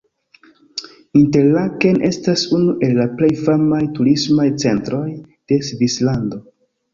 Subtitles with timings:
[1.19, 5.03] Interlaken estas unu el la plej famaj turismaj centroj
[5.53, 6.43] de Svislando.